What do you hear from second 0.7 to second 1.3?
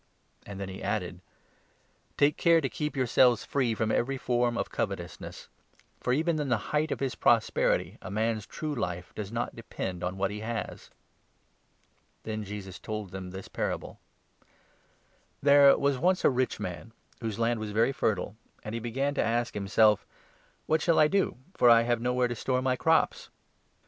added: